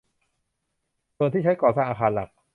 [1.17, 2.29] ส่วนที่ใช้ก่อสร้างอาคารหลัก